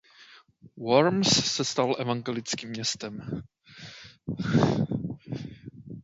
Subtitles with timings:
[0.77, 3.19] Worms se stal evangelickým městem.